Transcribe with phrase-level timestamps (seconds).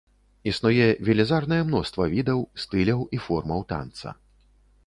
[0.51, 4.19] Існуе велізарнае мноства відаў, стыляў і формаў танца.